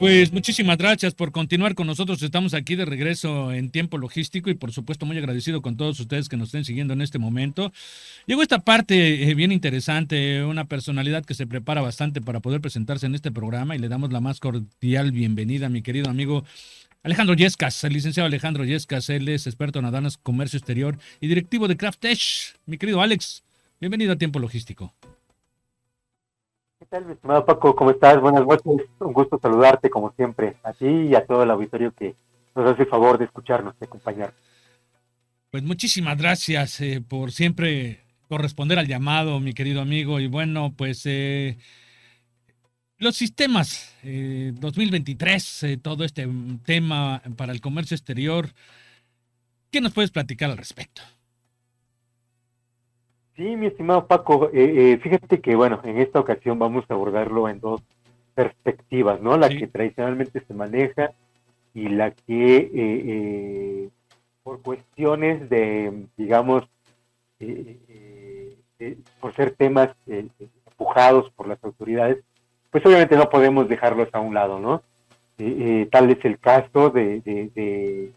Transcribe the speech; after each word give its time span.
Pues 0.00 0.32
muchísimas 0.32 0.78
gracias 0.78 1.12
por 1.12 1.30
continuar 1.30 1.74
con 1.74 1.86
nosotros. 1.86 2.22
Estamos 2.22 2.54
aquí 2.54 2.74
de 2.74 2.86
regreso 2.86 3.52
en 3.52 3.70
tiempo 3.70 3.98
logístico 3.98 4.48
y 4.48 4.54
por 4.54 4.72
supuesto 4.72 5.04
muy 5.04 5.18
agradecido 5.18 5.60
con 5.60 5.76
todos 5.76 6.00
ustedes 6.00 6.30
que 6.30 6.38
nos 6.38 6.48
estén 6.48 6.64
siguiendo 6.64 6.94
en 6.94 7.02
este 7.02 7.18
momento. 7.18 7.70
Llegó 8.26 8.40
esta 8.40 8.60
parte 8.60 9.28
eh, 9.28 9.34
bien 9.34 9.52
interesante, 9.52 10.42
una 10.42 10.64
personalidad 10.64 11.22
que 11.26 11.34
se 11.34 11.46
prepara 11.46 11.82
bastante 11.82 12.22
para 12.22 12.40
poder 12.40 12.62
presentarse 12.62 13.04
en 13.04 13.14
este 13.14 13.30
programa 13.30 13.76
y 13.76 13.78
le 13.78 13.88
damos 13.90 14.10
la 14.10 14.20
más 14.20 14.40
cordial 14.40 15.12
bienvenida 15.12 15.66
a 15.66 15.68
mi 15.70 15.82
querido 15.82 16.08
amigo 16.08 16.44
Alejandro 17.02 17.34
Yescas, 17.34 17.84
el 17.84 17.92
licenciado 17.92 18.26
Alejandro 18.26 18.64
Yescas, 18.64 19.10
él 19.10 19.28
es 19.28 19.46
experto 19.46 19.80
en 19.80 19.84
aduanas, 19.84 20.16
comercio 20.16 20.56
exterior 20.56 20.98
y 21.20 21.28
directivo 21.28 21.68
de 21.68 21.76
Craftesh. 21.76 22.54
Mi 22.64 22.78
querido 22.78 23.02
Alex, 23.02 23.42
bienvenido 23.78 24.14
a 24.14 24.16
Tiempo 24.16 24.38
Logístico. 24.38 24.94
¿Qué 26.80 26.86
tal, 26.86 27.04
mi 27.04 27.12
estimado 27.12 27.44
Paco? 27.44 27.76
¿Cómo 27.76 27.90
estás? 27.90 28.18
Buenas 28.22 28.46
noches. 28.46 28.88
Un 29.00 29.12
gusto 29.12 29.38
saludarte, 29.38 29.90
como 29.90 30.12
siempre, 30.12 30.56
a 30.62 30.72
ti 30.72 30.86
y 30.86 31.14
a 31.14 31.26
todo 31.26 31.42
el 31.42 31.50
auditorio 31.50 31.92
que 31.92 32.14
nos 32.56 32.72
hace 32.72 32.84
el 32.84 32.88
favor 32.88 33.18
de 33.18 33.26
escucharnos, 33.26 33.78
de 33.78 33.84
acompañarnos. 33.84 34.40
Pues 35.50 35.62
muchísimas 35.62 36.16
gracias 36.16 36.80
eh, 36.80 37.04
por 37.06 37.32
siempre 37.32 38.00
corresponder 38.30 38.78
al 38.78 38.86
llamado, 38.86 39.40
mi 39.40 39.52
querido 39.52 39.82
amigo. 39.82 40.20
Y 40.20 40.26
bueno, 40.26 40.72
pues 40.74 41.02
eh, 41.04 41.58
los 42.96 43.14
sistemas 43.14 43.94
2023, 44.02 45.62
eh, 45.64 45.76
todo 45.76 46.02
este 46.04 46.26
tema 46.64 47.20
para 47.36 47.52
el 47.52 47.60
comercio 47.60 47.94
exterior, 47.94 48.48
¿qué 49.70 49.82
nos 49.82 49.92
puedes 49.92 50.12
platicar 50.12 50.50
al 50.50 50.56
respecto? 50.56 51.02
Sí, 53.40 53.56
mi 53.56 53.68
estimado 53.68 54.06
Paco, 54.06 54.50
eh, 54.52 54.92
eh, 54.92 54.98
fíjate 54.98 55.40
que, 55.40 55.56
bueno, 55.56 55.80
en 55.84 55.96
esta 55.96 56.20
ocasión 56.20 56.58
vamos 56.58 56.84
a 56.86 56.92
abordarlo 56.92 57.48
en 57.48 57.58
dos 57.58 57.80
perspectivas, 58.34 59.22
¿no? 59.22 59.38
La 59.38 59.48
que 59.48 59.66
tradicionalmente 59.66 60.44
se 60.46 60.52
maneja 60.52 61.12
y 61.72 61.88
la 61.88 62.10
que, 62.10 62.70
eh, 62.74 63.88
por 64.42 64.60
cuestiones 64.60 65.48
de, 65.48 66.04
digamos, 66.18 66.68
por 69.20 69.34
ser 69.34 69.52
temas 69.52 69.88
empujados 70.06 71.30
por 71.30 71.48
las 71.48 71.64
autoridades, 71.64 72.22
pues 72.70 72.84
obviamente 72.84 73.16
no 73.16 73.30
podemos 73.30 73.70
dejarlos 73.70 74.10
a 74.12 74.20
un 74.20 74.34
lado, 74.34 74.60
¿no? 74.60 74.82
tal 75.90 76.10
es 76.10 76.22
el 76.26 76.38
caso 76.38 76.90
de 76.90 78.12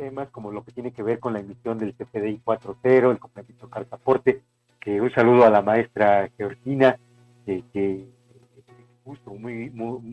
temas 0.00 0.30
como 0.30 0.50
lo 0.50 0.64
que 0.64 0.72
tiene 0.72 0.92
que 0.92 1.02
ver 1.02 1.18
con 1.18 1.34
la 1.34 1.40
emisión 1.40 1.78
del 1.78 1.94
CFDI 1.94 2.40
4.0, 2.42 3.10
el 3.10 3.18
complemento 3.18 3.68
carta 3.68 3.96
aporte, 3.96 4.40
que 4.80 4.98
un 4.98 5.12
saludo 5.12 5.44
a 5.44 5.50
la 5.50 5.60
maestra 5.60 6.30
Georgina, 6.38 6.98
que, 7.44 7.62
que 7.70 8.06
justo 9.04 9.34
muy, 9.34 9.70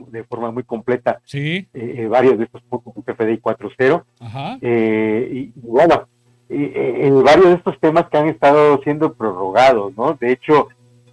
de 0.09 0.23
forma 0.25 0.51
muy 0.51 0.63
completa 0.63 1.21
sí. 1.23 1.67
Eh, 1.73 1.95
eh, 1.99 2.07
varios 2.07 2.37
de 2.37 2.43
estos 2.43 2.61
puntos 2.63 2.93
del 2.95 3.15
CFDI 3.15 3.37
4.0. 3.37 4.59
Eh, 4.61 5.29
y, 5.31 5.51
bueno, 5.55 6.07
en 6.49 7.23
varios 7.23 7.47
de 7.47 7.53
estos 7.53 7.79
temas 7.79 8.09
que 8.09 8.17
han 8.17 8.27
estado 8.27 8.81
siendo 8.83 9.13
prorrogados, 9.13 9.95
¿no? 9.95 10.13
De 10.15 10.33
hecho, 10.33 10.67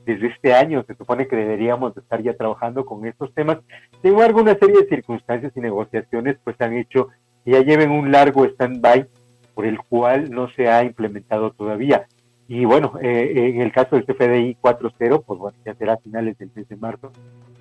desde 0.05 0.29
este 0.29 0.53
año 0.53 0.85
se 0.87 0.95
supone 0.97 1.29
que 1.29 1.37
deberíamos 1.37 1.97
estar 1.97 2.21
ya 2.23 2.37
trabajando 2.37 2.85
con 2.85 3.07
estos 3.07 3.33
temas. 3.35 3.59
Sin 4.03 4.13
embargo, 4.13 4.41
una 4.41 4.57
serie 4.57 4.83
de 4.83 4.89
circunstancias 4.89 5.53
y 5.55 5.61
negociaciones 5.61 6.37
pues 6.43 6.61
han 6.61 6.77
hecho 6.77 7.09
ya 7.45 7.61
lleven 7.61 7.91
un 7.91 8.11
largo 8.11 8.45
stand-by 8.45 9.07
por 9.55 9.67
el 9.67 9.79
cual 9.79 10.31
no 10.31 10.49
se 10.49 10.69
ha 10.69 10.85
implementado 10.85 11.51
todavía. 11.53 12.07
Y 12.47 12.65
bueno, 12.65 12.95
eh, 13.01 13.53
en 13.55 13.63
el 13.63 13.73
caso 13.73 13.97
del 13.97 14.05
CFDI 14.05 14.59
4.0, 14.61 15.25
pues 15.25 15.41
bueno, 15.41 15.57
ya 15.65 15.75
será 15.75 15.95
a 15.95 15.99
finales 15.99 16.37
del 16.37 16.51
mes 16.55 16.69
de 16.69 16.77
marzo 16.77 17.13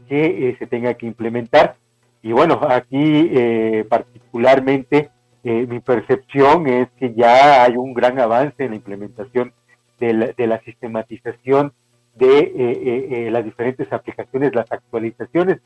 que 0.09 0.49
eh, 0.49 0.55
se 0.59 0.67
tenga 0.67 0.93
que 0.95 1.05
implementar. 1.05 1.75
Y 2.21 2.31
bueno, 2.31 2.59
aquí 2.67 3.29
eh, 3.31 3.85
particularmente 3.87 5.09
mi 5.45 5.81
percepción 5.81 6.67
es 6.67 6.87
que 6.97 7.13
ya 7.13 7.65
hay 7.65 7.75
un 7.75 7.93
gran 7.93 8.17
avance 8.17 8.63
en 8.63 8.69
la 8.69 8.77
implementación 8.77 9.51
de 9.99 10.13
la, 10.13 10.27
de 10.27 10.47
la 10.47 10.61
sistematización 10.61 11.73
de 12.15 13.27
las 13.29 13.43
diferentes 13.43 13.91
aplicaciones, 13.91 14.55
las 14.55 14.71
actualizaciones 14.71 15.57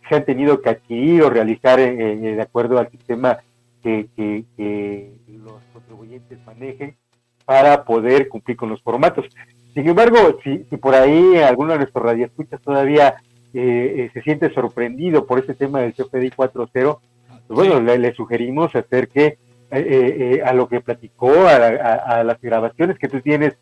que 0.00 0.08
se 0.08 0.14
han 0.14 0.24
tenido 0.24 0.62
que 0.62 0.70
adquirir 0.70 1.22
o 1.22 1.28
realizar 1.28 1.78
de 1.78 2.40
acuerdo 2.40 2.78
al 2.78 2.90
sistema 2.90 3.40
que, 3.86 5.14
los 5.28 5.62
contribuyentes 5.72 6.38
manejen 6.44 6.96
para 7.44 7.84
poder 7.84 8.28
cumplir 8.28 8.56
con 8.56 8.68
los 8.68 8.82
formatos. 8.82 9.26
Sin 9.74 9.88
embargo, 9.88 10.38
si, 10.42 10.58
por 10.76 10.94
ahí 10.94 11.36
alguno 11.36 11.72
de 11.72 11.78
nuestros 11.78 12.04
radioescuchas 12.04 12.60
todavía 12.60 13.16
eh, 13.54 13.94
eh, 13.98 14.10
se 14.12 14.22
siente 14.22 14.52
sorprendido 14.52 15.26
por 15.26 15.38
ese 15.38 15.54
tema 15.54 15.80
del 15.80 15.92
CFDI 15.92 16.30
4.0, 16.30 16.98
pues 17.46 17.68
bueno, 17.68 17.80
le, 17.80 18.14
sugerimos 18.14 18.74
hacer 18.74 19.08
que 19.08 19.38
eh, 19.70 20.42
a 20.44 20.52
lo 20.52 20.68
que 20.68 20.80
platicó, 20.80 21.30
a, 21.46 22.24
las 22.24 22.40
grabaciones 22.40 22.98
que 22.98 23.08
tú 23.08 23.20
tienes 23.20 23.54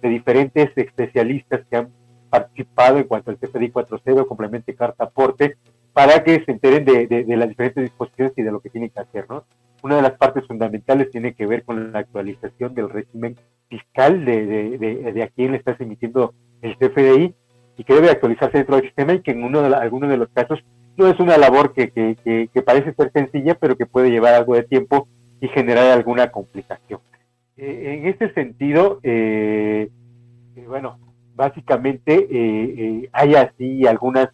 de 0.00 0.08
diferentes 0.08 0.70
especialistas 0.76 1.62
que 1.68 1.76
han 1.76 1.88
participado 2.30 2.98
en 2.98 3.04
cuanto 3.04 3.30
al 3.30 3.38
CFDI 3.38 3.72
4.0, 3.72 4.26
complemente 4.26 4.74
carta 4.74 5.04
aporte, 5.04 5.56
para 5.92 6.22
que 6.22 6.44
se 6.44 6.52
enteren 6.52 6.84
de, 6.84 7.06
de, 7.06 7.36
las 7.36 7.48
diferentes 7.48 7.82
disposiciones 7.82 8.32
y 8.36 8.42
de 8.42 8.52
lo 8.52 8.60
que 8.60 8.70
tienen 8.70 8.90
que 8.90 9.00
hacer, 9.00 9.26
¿no? 9.28 9.44
Una 9.82 9.96
de 9.96 10.02
las 10.02 10.12
partes 10.12 10.46
fundamentales 10.46 11.10
tiene 11.10 11.34
que 11.34 11.46
ver 11.46 11.64
con 11.64 11.92
la 11.92 11.98
actualización 11.98 12.74
del 12.74 12.88
régimen 12.88 13.36
fiscal 13.68 14.24
de, 14.24 14.46
de, 14.78 15.12
de, 15.12 15.22
a 15.22 15.28
quién 15.28 15.52
le 15.52 15.58
estás 15.58 15.80
emitiendo 15.80 16.34
el 16.62 16.76
CFDI 16.76 17.34
y 17.76 17.84
que 17.84 17.94
debe 17.94 18.10
actualizarse 18.10 18.58
dentro 18.58 18.76
del 18.76 18.84
sistema 18.84 19.14
y 19.14 19.22
que 19.22 19.32
en 19.32 19.42
uno 19.42 19.62
de 19.62 19.74
algunos 19.74 20.08
de 20.08 20.18
los 20.18 20.28
casos 20.28 20.62
no 20.96 21.08
es 21.08 21.18
una 21.18 21.36
labor 21.36 21.72
que, 21.72 21.90
que, 21.90 22.48
que, 22.52 22.62
parece 22.62 22.94
ser 22.94 23.10
sencilla, 23.12 23.54
pero 23.54 23.76
que 23.76 23.86
puede 23.86 24.10
llevar 24.10 24.34
algo 24.34 24.54
de 24.54 24.62
tiempo 24.62 25.08
y 25.40 25.48
generar 25.48 25.86
alguna 25.86 26.30
complicación. 26.30 27.00
Eh, 27.56 27.98
en 27.98 28.06
este 28.06 28.32
sentido, 28.34 29.00
eh, 29.02 29.88
eh, 30.54 30.64
bueno, 30.66 30.98
básicamente 31.34 33.08
hay 33.12 33.34
así 33.34 33.86
algunas 33.86 34.28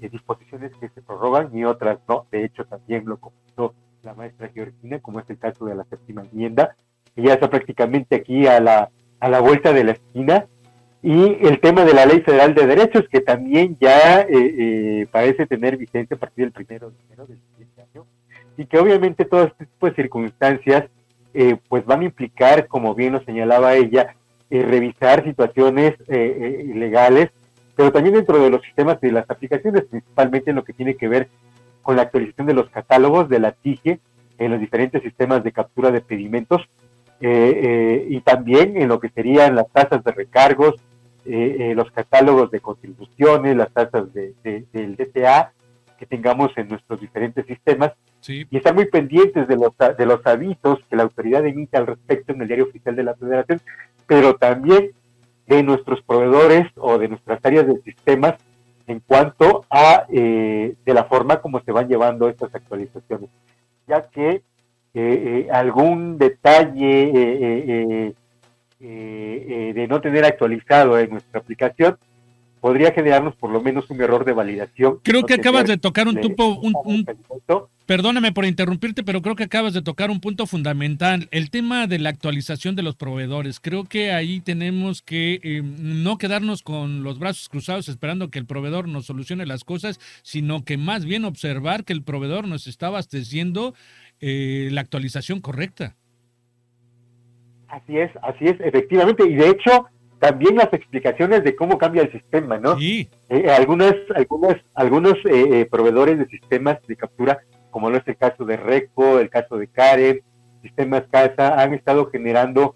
disposiciones 0.00 0.72
que 0.80 0.88
se 0.88 1.02
prorrogan 1.02 1.56
y 1.56 1.64
otras 1.64 2.00
no. 2.08 2.26
De 2.32 2.44
hecho, 2.44 2.64
también 2.64 3.04
lo 3.06 3.18
comentó 3.18 3.74
la 4.02 4.14
maestra 4.14 4.50
Georgina, 4.54 4.98
como 5.00 5.20
es 5.20 5.28
el 5.30 5.38
caso 5.38 5.66
de 5.66 5.74
la 5.74 5.84
séptima 5.84 6.22
enmienda, 6.22 6.76
que 7.14 7.22
ya 7.22 7.34
está 7.34 7.50
prácticamente 7.50 8.16
aquí 8.16 8.46
a 8.46 8.60
la, 8.60 8.90
a 9.18 9.28
la 9.28 9.40
vuelta 9.40 9.72
de 9.72 9.84
la 9.84 9.92
esquina, 9.92 10.46
y 11.02 11.46
el 11.46 11.60
tema 11.60 11.84
de 11.84 11.94
la 11.94 12.04
Ley 12.04 12.20
Federal 12.20 12.54
de 12.54 12.66
Derechos, 12.66 13.08
que 13.10 13.20
también 13.20 13.76
ya 13.80 14.20
eh, 14.20 14.26
eh, 14.30 15.06
parece 15.10 15.46
tener 15.46 15.76
vigencia 15.76 16.16
a 16.16 16.20
partir 16.20 16.44
del 16.44 16.52
primero 16.52 16.90
de 16.90 16.96
enero 17.06 17.26
del 17.26 17.38
siguiente 17.50 17.82
año, 17.82 18.06
y 18.56 18.66
que 18.66 18.78
obviamente 18.78 19.24
todo 19.24 19.44
este 19.44 19.66
tipo 19.66 19.86
de 19.86 19.94
circunstancias 19.94 20.84
eh, 21.32 21.56
pues 21.68 21.86
van 21.86 22.00
a 22.00 22.04
implicar, 22.04 22.66
como 22.66 22.94
bien 22.94 23.12
lo 23.12 23.24
señalaba 23.24 23.74
ella, 23.76 24.14
revisar 24.50 25.22
situaciones 25.22 25.94
legales, 26.08 27.30
pero 27.76 27.92
también 27.92 28.16
dentro 28.16 28.42
de 28.42 28.50
los 28.50 28.60
sistemas 28.62 29.00
de 29.00 29.12
las 29.12 29.30
aplicaciones, 29.30 29.84
principalmente 29.84 30.50
en 30.50 30.56
lo 30.56 30.64
que 30.64 30.72
tiene 30.72 30.96
que 30.96 31.06
ver 31.06 31.28
con 31.90 31.96
la 31.96 32.02
actualización 32.02 32.46
de 32.46 32.54
los 32.54 32.70
catálogos 32.70 33.28
de 33.28 33.40
la 33.40 33.50
TIGE 33.50 33.98
en 34.38 34.52
los 34.52 34.60
diferentes 34.60 35.02
sistemas 35.02 35.42
de 35.42 35.50
captura 35.50 35.90
de 35.90 36.00
pedimentos 36.00 36.62
eh, 37.20 37.60
eh, 37.64 38.06
y 38.08 38.20
también 38.20 38.80
en 38.80 38.86
lo 38.86 39.00
que 39.00 39.08
serían 39.08 39.56
las 39.56 39.68
tasas 39.72 40.04
de 40.04 40.12
recargos, 40.12 40.76
eh, 41.24 41.72
los 41.74 41.90
catálogos 41.90 42.52
de 42.52 42.60
contribuciones, 42.60 43.56
las 43.56 43.72
tasas 43.72 44.14
de, 44.14 44.34
del 44.72 44.94
DTA 44.94 45.50
que 45.98 46.06
tengamos 46.06 46.52
en 46.58 46.68
nuestros 46.68 47.00
diferentes 47.00 47.44
sistemas. 47.44 47.90
Y 48.28 48.56
estar 48.56 48.72
muy 48.72 48.84
pendientes 48.84 49.48
de 49.48 49.56
los, 49.56 49.72
de 49.98 50.06
los 50.06 50.24
avisos 50.24 50.78
que 50.88 50.94
la 50.94 51.02
autoridad 51.02 51.44
emite 51.44 51.76
al 51.76 51.88
respecto 51.88 52.32
en 52.32 52.42
el 52.42 52.46
diario 52.46 52.66
oficial 52.66 52.94
de 52.94 53.02
la 53.02 53.16
Federación, 53.16 53.60
pero 54.06 54.36
también 54.36 54.92
de 55.48 55.64
nuestros 55.64 56.00
proveedores 56.02 56.68
o 56.76 56.98
de 56.98 57.08
nuestras 57.08 57.44
áreas 57.44 57.66
de 57.66 57.82
sistemas 57.82 58.36
en 58.90 58.98
cuanto 58.98 59.64
a 59.70 60.04
eh, 60.08 60.74
de 60.84 60.94
la 60.94 61.04
forma 61.04 61.40
como 61.40 61.60
se 61.60 61.70
van 61.70 61.86
llevando 61.86 62.28
estas 62.28 62.52
actualizaciones, 62.52 63.30
ya 63.86 64.08
que 64.08 64.30
eh, 64.30 64.42
eh, 64.94 65.48
algún 65.52 66.18
detalle 66.18 68.12
de 68.80 69.86
no 69.88 70.00
tener 70.00 70.24
actualizado 70.24 70.98
en 70.98 71.10
nuestra 71.10 71.38
aplicación 71.38 71.98
podría 72.60 72.92
generarnos 72.92 73.34
por 73.36 73.50
lo 73.50 73.60
menos 73.60 73.88
un 73.90 74.00
error 74.00 74.24
de 74.24 74.32
validación. 74.32 75.00
Creo 75.02 75.24
que 75.24 75.34
acabas 75.34 75.66
de 75.66 75.78
tocar 75.78 76.06
un, 76.08 76.20
tupo, 76.20 76.60
un, 76.60 77.06
perdóname 77.86 78.32
por 78.32 78.44
interrumpirte, 78.44 79.02
pero 79.02 79.22
creo 79.22 79.34
que 79.34 79.44
acabas 79.44 79.72
de 79.72 79.82
tocar 79.82 80.10
un 80.10 80.20
punto 80.20 80.46
fundamental, 80.46 81.28
el 81.30 81.50
tema 81.50 81.86
de 81.86 81.98
la 81.98 82.10
actualización 82.10 82.76
de 82.76 82.82
los 82.82 82.96
proveedores. 82.96 83.60
Creo 83.60 83.84
que 83.84 84.12
ahí 84.12 84.40
tenemos 84.40 85.02
que 85.02 85.40
eh, 85.42 85.62
no 85.62 86.18
quedarnos 86.18 86.62
con 86.62 87.02
los 87.02 87.18
brazos 87.18 87.48
cruzados 87.48 87.88
esperando 87.88 88.30
que 88.30 88.38
el 88.38 88.46
proveedor 88.46 88.86
nos 88.88 89.06
solucione 89.06 89.46
las 89.46 89.64
cosas, 89.64 89.98
sino 90.22 90.64
que 90.64 90.76
más 90.76 91.04
bien 91.04 91.24
observar 91.24 91.84
que 91.84 91.92
el 91.92 92.02
proveedor 92.02 92.46
nos 92.46 92.66
está 92.66 92.88
abasteciendo 92.88 93.74
eh, 94.20 94.68
la 94.70 94.82
actualización 94.82 95.40
correcta. 95.40 95.96
Así 97.68 97.98
es, 97.98 98.10
así 98.22 98.44
es, 98.44 98.60
efectivamente. 98.60 99.28
Y 99.28 99.34
de 99.34 99.48
hecho, 99.48 99.86
también 100.20 100.54
las 100.54 100.72
explicaciones 100.72 101.42
de 101.42 101.56
cómo 101.56 101.78
cambia 101.78 102.02
el 102.02 102.12
sistema, 102.12 102.58
¿no? 102.58 102.78
Sí. 102.78 103.08
Eh, 103.30 103.50
algunas, 103.50 103.94
algunas, 104.14 104.58
algunos 104.74 105.14
eh, 105.24 105.60
eh, 105.60 105.66
proveedores 105.68 106.18
de 106.18 106.26
sistemas 106.26 106.78
de 106.86 106.94
captura, 106.94 107.40
como 107.70 107.88
lo 107.88 107.96
es 107.96 108.06
el 108.06 108.18
caso 108.18 108.44
de 108.44 108.58
Reco, 108.58 109.18
el 109.18 109.30
caso 109.30 109.56
de 109.56 109.66
Karen, 109.66 110.20
Sistemas 110.62 111.04
Casa, 111.10 111.60
han 111.60 111.72
estado 111.72 112.10
generando 112.10 112.74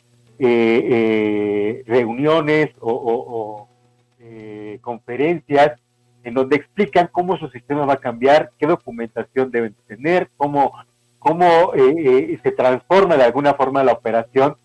reuniones 1.87 2.71
o, 2.81 3.69
conferencias 4.81 5.79
en 6.25 6.35
donde 6.35 6.57
explican 6.57 7.09
cómo 7.13 7.37
su 7.37 7.49
sistema 7.51 7.87
va 7.87 7.93
a 7.95 8.01
cambiar, 8.01 8.51
qué 8.59 8.67
documentación 8.67 9.51
deben 9.51 9.77
tener, 9.87 10.29
cómo, 10.37 10.73
cómo 11.19 11.73
se 11.75 12.53
transforma 12.53 13.17
de 13.17 13.25
alguna 13.25 13.55
forma 13.55 13.85
la 13.85 13.93
operación 13.93 14.57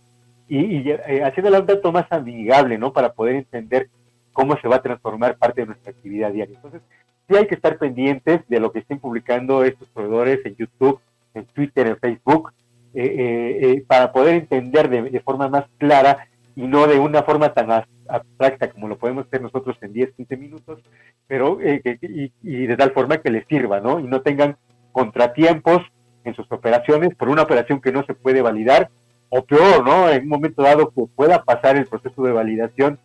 y, 0.50 0.78
y 0.78 0.92
eh, 0.92 1.24
haciéndola 1.24 1.60
un 1.60 1.68
tanto 1.68 1.92
más 1.92 2.12
amigable, 2.12 2.78
¿no? 2.78 2.92
Para 2.92 3.14
poder 3.14 3.36
entender 3.36 3.90
cómo 4.34 4.58
se 4.60 4.68
va 4.68 4.78
a 4.78 4.82
transformar 4.82 5.38
parte 5.38 5.62
de 5.62 5.68
nuestra 5.68 5.92
actividad 5.92 6.32
diaria. 6.32 6.56
Entonces, 6.56 6.82
sí 7.28 7.36
hay 7.36 7.48
que 7.48 7.56
estar 7.56 7.78
pendientes 7.78 8.42
de 8.48 8.60
lo 8.60 8.72
que 8.72 8.80
estén 8.80 9.00
publicando 9.00 9.64
estos 9.64 9.88
proveedores 9.90 10.44
en 10.46 10.56
YouTube, 10.56 11.00
en 11.36 11.46
Twitter, 11.46 11.88
en 11.88 11.98
Facebook, 11.98 12.52
eh, 12.96 13.60
eh, 13.62 13.84
para 13.86 14.12
poder 14.12 14.36
entender 14.36 14.90
de, 14.90 15.20
forma 15.20 15.48
más 15.48 15.66
clara 15.78 16.28
y 16.56 16.64
no 16.64 16.88
de 16.88 16.98
una 16.98 17.22
forma 17.22 17.54
tan 17.54 17.70
abstracta 18.08 18.72
como 18.72 18.88
lo 18.88 18.98
podemos 18.98 19.28
hacer 19.28 19.44
nosotros 19.44 19.78
en 19.82 19.94
10, 19.94 20.14
15 20.14 20.38
minutos, 20.38 20.80
pero 21.28 21.60
y, 21.62 22.32
y, 22.42 22.66
de 22.66 22.76
tal 22.76 22.92
forma 22.92 23.20
que 23.20 23.30
les 23.30 23.46
sirva, 23.46 23.80
¿no? 23.80 24.00
Y 24.00 24.04
no 24.04 24.22
tengan 24.22 24.58
contratiempos 24.92 25.84
en 26.24 26.34
sus 26.34 26.52
operaciones 26.52 27.14
por 27.14 27.30
una 27.30 27.44
operación 27.44 27.80
que 27.80 27.92
no 27.92 28.04
se 28.06 28.16
puede 28.16 28.42
validar 28.42 28.90
o 29.30 29.44
peor, 29.44 29.86
¿no? 29.86 30.10
En 30.10 30.24
un 30.24 30.30
momento 30.30 30.64
dado 30.64 30.92
pueda 30.92 31.44
pasar 31.44 31.78
el 31.78 31.86
proceso 31.86 32.24
de 32.24 32.32
validación, 32.32 33.00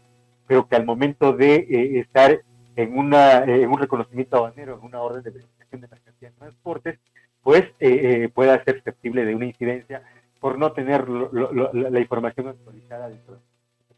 pero 0.46 0.66
que 0.66 0.76
al 0.76 0.84
momento 0.84 1.32
de 1.32 1.54
eh, 1.56 2.00
estar 2.00 2.40
en, 2.76 2.98
una, 2.98 3.44
eh, 3.44 3.62
en 3.62 3.70
un 3.70 3.78
reconocimiento 3.78 4.36
aduanero, 4.36 4.78
en 4.78 4.86
una 4.86 5.00
orden 5.00 5.22
de 5.22 5.30
verificación 5.30 5.80
de 5.82 5.88
mercancías 5.88 6.32
y 6.32 6.38
transportes, 6.38 6.98
pues 7.42 7.64
eh, 7.78 8.30
pueda 8.34 8.62
ser 8.64 8.76
susceptible 8.76 9.24
de 9.24 9.34
una 9.34 9.46
incidencia 9.46 10.02
por 10.40 10.58
no 10.58 10.72
tener 10.72 11.08
la 11.08 12.00
información 12.00 12.48
actualizada 12.48 13.08
dentro 13.08 13.34
de 13.34 13.40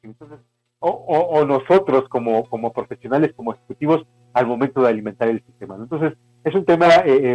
Entonces, 0.02 0.38
o, 0.78 0.90
o, 0.90 1.44
nosotros 1.44 2.08
como, 2.08 2.48
como 2.48 2.72
profesionales, 2.72 3.32
como 3.34 3.54
ejecutivos, 3.54 4.06
al 4.32 4.46
momento 4.46 4.82
de 4.82 4.88
alimentar 4.88 5.28
el 5.28 5.42
sistema. 5.44 5.76
Entonces, 5.76 6.12
es 6.44 6.54
un 6.54 6.64
tema 6.64 6.88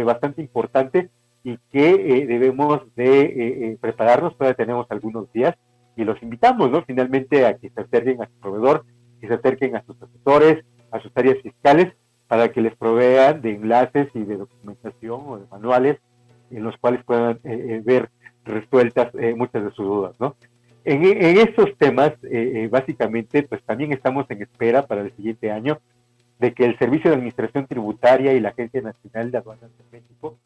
bastante 0.04 0.40
importante 0.40 1.10
y 1.44 1.58
que 1.70 1.90
eh, 1.90 2.26
debemos 2.26 2.82
de 2.94 3.22
eh, 3.22 3.32
eh, 3.36 3.78
prepararnos, 3.80 4.36
todavía 4.36 4.54
tenemos 4.54 4.86
algunos 4.90 5.32
días 5.32 5.56
y 5.96 6.04
los 6.04 6.22
invitamos, 6.22 6.70
¿no? 6.70 6.82
Finalmente 6.82 7.44
a 7.44 7.56
que 7.56 7.70
se 7.70 7.80
acerquen 7.80 8.22
a 8.22 8.26
su 8.26 8.32
proveedor, 8.40 8.84
que 9.20 9.28
se 9.28 9.34
acerquen 9.34 9.76
a 9.76 9.82
sus 9.84 10.00
asesores, 10.00 10.64
a 10.90 11.00
sus 11.00 11.10
áreas 11.14 11.38
fiscales, 11.42 11.92
para 12.28 12.50
que 12.50 12.62
les 12.62 12.74
provean 12.76 13.42
de 13.42 13.54
enlaces 13.54 14.08
y 14.14 14.20
de 14.20 14.36
documentación 14.38 15.20
o 15.26 15.38
de 15.38 15.46
manuales 15.50 15.98
en 16.50 16.64
los 16.64 16.76
cuales 16.78 17.02
puedan 17.04 17.38
ver 17.84 18.10
resueltas 18.44 19.12
muchas 19.36 19.64
de 19.64 19.70
sus 19.72 19.86
dudas, 19.86 20.14
¿no? 20.18 20.36
En, 20.84 21.04
en 21.04 21.38
estos 21.38 21.76
temas, 21.78 22.12
básicamente, 22.70 23.42
pues 23.42 23.62
también 23.64 23.92
estamos 23.92 24.26
en 24.30 24.42
espera 24.42 24.86
para 24.86 25.02
el 25.02 25.14
siguiente 25.14 25.50
año 25.50 25.78
de 26.38 26.52
que 26.54 26.64
el 26.64 26.78
Servicio 26.78 27.10
de 27.10 27.16
Administración 27.16 27.66
Tributaria 27.66 28.32
y 28.32 28.40
la 28.40 28.50
Agencia 28.50 28.80
Nacional 28.80 29.30
de 29.30 29.38
Aduanas 29.38 29.70
de 29.78 29.98
México 29.98 30.38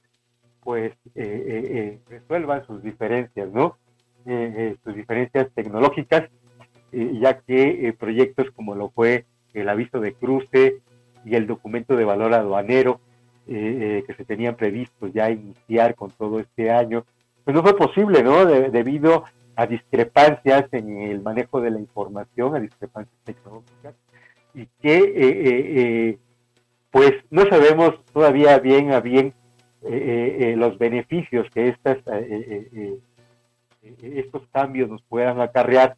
pues 0.67 0.95
eh, 1.15 1.23
eh, 1.23 1.65
eh, 1.71 1.99
resuelvan 2.09 2.67
sus 2.67 2.83
diferencias, 2.83 3.49
¿no? 3.53 3.79
sus 4.83 4.97
diferencias 4.97 5.47
tecnológicas, 5.55 6.29
ya 6.91 7.39
que 7.39 7.95
proyectos 7.97 8.51
como 8.51 8.75
lo 8.75 8.89
fue 8.91 9.25
el 9.55 9.69
aviso 9.69 10.01
de 10.01 10.15
cruce 10.15 10.81
y 11.25 11.37
el 11.37 11.47
documento 11.47 11.95
de 11.95 12.05
valor 12.05 12.35
aduanero 12.35 13.01
que 13.47 14.15
se 14.17 14.25
tenían 14.25 14.57
previsto 14.57 15.07
ya 15.07 15.31
iniciar 15.31 15.95
con 15.95 16.11
todo 16.11 16.41
este 16.41 16.73
año, 16.73 17.05
pues 17.45 17.55
no 17.55 17.63
fue 17.63 17.77
posible, 17.77 18.25
¿no? 18.25 18.45
debido 18.45 19.23
a 19.55 19.69
discrepancias 19.69 20.65
en 20.73 21.03
el 21.03 21.23
manejo 21.23 21.61
de 21.61 21.71
la 21.71 21.79
información, 21.79 22.57
a 22.57 22.59
discrepancias 22.59 23.21
tecnológicas, 23.23 23.95
y 24.55 24.67
que 24.83 26.19
pues 26.91 27.13
no 27.31 27.47
sabemos 27.47 28.05
todavía 28.13 28.59
bien 28.59 28.91
a 28.91 28.99
bien 28.99 29.33
eh, 29.89 29.97
eh, 29.97 30.37
eh, 30.53 30.57
los 30.57 30.79
beneficios 30.79 31.49
que 31.51 31.69
estas, 31.69 31.99
estos 34.03 34.43
cambios 34.53 34.89
nos 34.89 35.03
puedan 35.03 35.41
acarrear, 35.41 35.97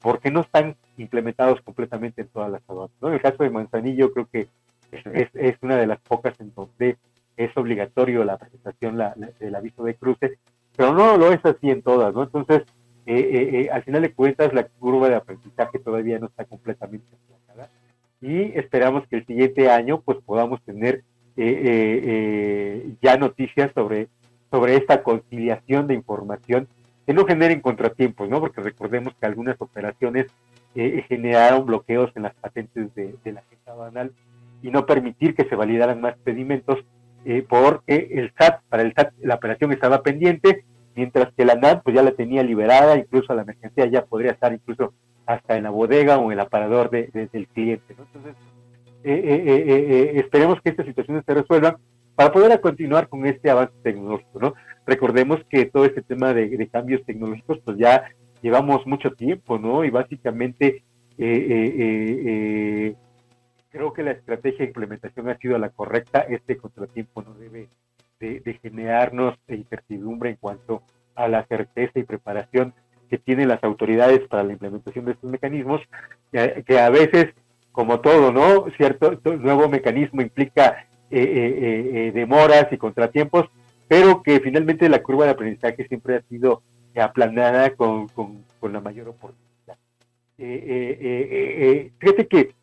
porque 0.00 0.30
no 0.30 0.40
están 0.40 0.76
implementados 0.96 1.60
completamente 1.62 2.22
en 2.22 2.28
todas 2.28 2.50
las 2.50 2.62
aduanas. 2.68 2.94
En 3.02 3.12
el 3.12 3.20
caso 3.20 3.42
de 3.42 3.50
Manzanillo 3.50 4.12
creo 4.12 4.28
que 4.30 4.48
es, 4.92 5.56
una 5.62 5.76
de 5.76 5.86
las 5.86 6.00
pocas 6.00 6.38
en 6.40 6.52
donde 6.54 6.96
es 7.36 7.56
obligatorio 7.56 8.24
la 8.24 8.38
presentación 8.38 8.98
del 9.38 9.54
aviso 9.54 9.84
de 9.84 9.94
cruce, 9.94 10.38
pero 10.76 10.92
no 10.92 11.16
lo 11.16 11.32
es 11.32 11.44
así 11.44 11.70
en 11.70 11.82
todas, 11.82 12.14
¿no? 12.14 12.22
Entonces, 12.22 12.62
al 13.72 13.82
final 13.82 14.02
de 14.02 14.12
cuentas, 14.12 14.52
la 14.52 14.64
curva 14.64 15.08
de 15.08 15.16
aprendizaje 15.16 15.78
todavía 15.78 16.18
no 16.18 16.26
está 16.26 16.44
completamente 16.44 17.06
aplacada 17.14 17.70
y 18.20 18.58
esperamos 18.58 19.06
que 19.08 19.16
el 19.16 19.26
siguiente 19.26 19.70
año 19.70 20.02
pues 20.02 20.18
podamos 20.24 20.62
tener 20.62 20.96
eh, 20.96 21.02
eh, 21.02 21.02
eh, 21.02 21.09
ya 23.00 23.16
noticias 23.16 23.70
sobre, 23.74 24.08
sobre 24.50 24.76
esta 24.76 25.02
conciliación 25.02 25.86
de 25.86 25.94
información 25.94 26.68
que 27.06 27.14
no 27.14 27.24
generen 27.24 27.60
contratiempos, 27.60 28.28
¿no? 28.28 28.40
Porque 28.40 28.60
recordemos 28.60 29.14
que 29.18 29.26
algunas 29.26 29.56
operaciones 29.60 30.26
generaron 30.74 31.66
bloqueos 31.66 32.10
en 32.14 32.22
las 32.22 32.34
patentes 32.34 32.94
de, 32.94 33.16
la 33.24 33.40
agenda 33.40 33.74
banal 33.74 34.12
y 34.62 34.70
no 34.70 34.86
permitir 34.86 35.34
que 35.34 35.44
se 35.44 35.56
validaran 35.56 36.00
más 36.00 36.16
pedimentos 36.18 36.78
porque 37.48 38.08
el 38.12 38.32
SAT, 38.38 38.62
para 38.68 38.82
el 38.82 38.94
SAT 38.94 39.12
la 39.20 39.34
operación 39.34 39.72
estaba 39.72 40.02
pendiente, 40.02 40.64
mientras 40.94 41.32
que 41.34 41.44
la 41.44 41.54
NAT 41.54 41.82
pues 41.82 41.96
ya 41.96 42.02
la 42.02 42.12
tenía 42.12 42.42
liberada, 42.42 42.96
incluso 42.96 43.34
la 43.34 43.44
mercancía 43.44 43.86
ya 43.86 44.04
podría 44.04 44.32
estar 44.32 44.52
incluso 44.52 44.94
hasta 45.26 45.56
en 45.56 45.64
la 45.64 45.70
bodega 45.70 46.18
o 46.18 46.26
en 46.26 46.32
el 46.32 46.40
aparador 46.40 46.90
de, 46.90 47.28
del 47.32 47.46
cliente, 47.48 47.94
¿no? 47.96 48.04
Entonces, 48.04 48.34
eh, 49.02 49.22
eh, 49.24 49.64
eh, 49.66 50.12
esperemos 50.16 50.60
que 50.60 50.68
estas 50.70 50.86
situaciones 50.86 51.24
se 51.24 51.34
resuelvan 51.34 51.76
para 52.14 52.32
poder 52.32 52.60
continuar 52.60 53.08
con 53.08 53.24
este 53.24 53.50
avance 53.50 53.74
tecnológico, 53.82 54.40
¿no? 54.40 54.54
Recordemos 54.86 55.40
que 55.48 55.66
todo 55.66 55.86
este 55.86 56.02
tema 56.02 56.34
de, 56.34 56.68
cambios 56.68 57.04
tecnológicos, 57.06 57.60
pues 57.64 57.78
ya 57.78 58.04
llevamos 58.42 58.86
mucho 58.86 59.12
tiempo, 59.12 59.58
¿no? 59.58 59.84
Y 59.84 59.90
básicamente 59.90 60.84
creo 61.16 62.96
que 63.92 64.02
la 64.02 64.12
estrategia 64.12 64.60
de 64.60 64.66
implementación 64.66 65.28
ha 65.28 65.38
sido 65.38 65.58
la 65.58 65.70
correcta. 65.70 66.20
Este 66.20 66.56
contratiempo 66.56 67.22
no 67.22 67.34
debe 67.34 67.68
de, 68.18 68.58
generarnos 68.60 69.38
incertidumbre 69.48 70.30
en 70.30 70.36
cuanto 70.36 70.82
a 71.14 71.28
la 71.28 71.46
certeza 71.46 71.98
y 71.98 72.04
preparación 72.04 72.74
que 73.08 73.18
tienen 73.18 73.48
las 73.48 73.62
autoridades 73.64 74.20
para 74.28 74.42
la 74.42 74.52
implementación 74.52 75.04
de 75.04 75.12
estos 75.12 75.30
mecanismos, 75.30 75.80
que 76.32 76.78
a 76.78 76.90
veces 76.90 77.34
como 77.72 78.00
todo, 78.00 78.32
¿no? 78.32 78.66
Cierto, 78.76 79.18
nuevo 79.24 79.68
mecanismo 79.68 80.22
implica 80.22 80.86
eh, 81.10 81.22
eh, 81.22 81.90
eh, 81.92 82.12
demoras 82.12 82.68
y 82.70 82.76
contratiempos, 82.76 83.46
pero 83.88 84.22
que 84.22 84.40
finalmente 84.40 84.88
la 84.88 85.02
curva 85.02 85.24
de 85.24 85.32
aprendizaje 85.32 85.86
siempre 85.88 86.16
ha 86.16 86.22
sido 86.22 86.62
aplanada 86.96 87.70
con, 87.70 88.08
con, 88.08 88.72
la 88.72 88.80
mayor 88.80 89.08
oportunidad. 89.08 89.76
fíjate 91.98 92.26
que 92.28 92.54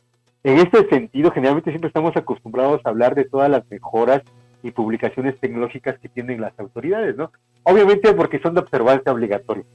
en 0.44 0.58
este 0.60 0.88
sentido, 0.88 1.32
generalmente 1.32 1.72
siempre 1.72 1.88
estamos 1.88 2.16
acostumbrados 2.16 2.82
a 2.86 2.90
hablar 2.90 3.16
de 3.16 3.26
todas 3.26 3.50
las 3.50 3.70
mejoras 3.70 4.22
y 4.64 4.72
publicaciones 4.72 5.38
tecnológicas 5.40 5.98
que 6.00 6.08
tienen 6.08 6.40
las 6.40 6.58
autoridades, 6.60 7.18
¿no? 7.18 7.32
Obviamente 7.64 8.14
porque 8.14 8.40
son 8.40 8.54
de 8.54 8.62
observancia 8.62 9.12
obligatoria. 9.12 9.66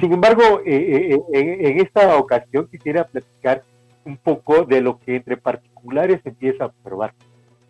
Sin 0.00 0.12
embargo, 0.12 0.60
en 0.66 1.80
esta 1.80 2.18
ocasión 2.18 2.68
quisiera 2.70 3.04
platicar 3.04 3.62
un 4.04 4.16
poco 4.16 4.64
de 4.64 4.80
lo 4.80 4.98
que 4.98 5.16
entre 5.16 5.36
particulares 5.36 6.20
empieza 6.24 6.64
a 6.64 6.66
observar. 6.68 7.14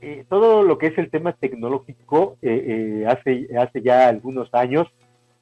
Eh, 0.00 0.24
todo 0.28 0.62
lo 0.62 0.78
que 0.78 0.86
es 0.86 0.98
el 0.98 1.10
tema 1.10 1.32
tecnológico 1.32 2.38
eh, 2.40 3.02
eh, 3.02 3.06
hace, 3.06 3.48
hace 3.58 3.82
ya 3.82 4.08
algunos 4.08 4.52
años, 4.54 4.88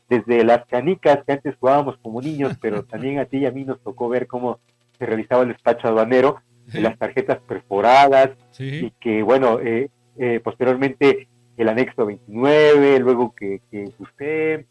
desde 0.09 0.43
las 0.43 0.67
canicas 0.67 1.23
que 1.25 1.33
antes 1.33 1.55
jugábamos 1.57 1.97
como 1.99 2.21
niños, 2.21 2.57
pero 2.61 2.83
también 2.85 3.19
a 3.19 3.27
ti 3.27 3.39
y 3.39 3.47
a 3.47 3.53
mí 3.53 3.65
nos 3.65 3.81
tocó 3.81 4.09
ver 4.09 4.27
cómo 4.27 4.59
se 4.99 5.07
realizaba 5.07 5.43
el 5.43 5.49
despacho 5.49 5.89
aduanero, 5.89 6.41
las 6.73 6.99
tarjetas 6.99 7.39
perforadas 7.47 8.31
y 8.59 8.91
que, 9.01 9.23
bueno, 9.23 9.59
eh, 9.61 9.89
eh, 10.19 10.41
posteriormente 10.43 11.29
el 11.57 11.69
anexo 11.69 12.05
29, 12.05 12.99
luego 12.99 13.35
que, 13.35 13.63
que 13.71 13.91
usted, 13.99 14.67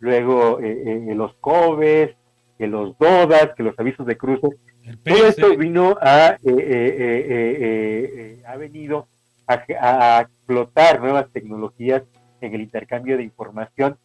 luego 0.00 0.58
los 0.60 1.34
COBES, 1.34 2.16
que 2.58 2.66
los 2.66 2.96
DODAS, 2.98 3.50
que 3.56 3.62
los 3.62 3.78
avisos 3.78 4.06
de 4.06 4.16
cruce, 4.16 4.48
todo 5.02 5.26
esto 5.26 5.56
vino 5.56 5.96
a, 6.00 6.36
ha 8.46 8.56
venido 8.56 9.08
a, 9.46 10.20
explotar 10.20 11.00
nuevas 11.00 11.30
tecnologías 11.32 12.02
en 12.40 12.54
el 12.54 12.60
intercambio 12.60 13.16
de 13.16 13.24
información 13.24 13.96